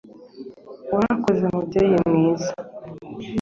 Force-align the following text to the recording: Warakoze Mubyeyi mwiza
Warakoze 0.93 1.43
Mubyeyi 1.53 1.95
mwiza 2.07 2.51